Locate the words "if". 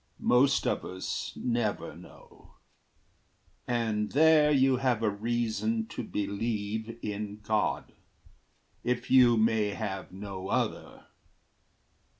8.83-9.11